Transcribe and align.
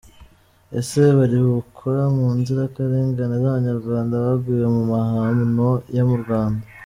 –Ese 0.79 1.01
baribukwa 1.17 1.93
munzirakarengane 2.15 3.35
z’abanyarwanda 3.43 4.13
baguye 4.25 4.65
mu 4.75 4.81
mahano 4.93 5.67
yo 5.97 6.03
mu 6.09 6.17
Rwanda? 6.23 6.63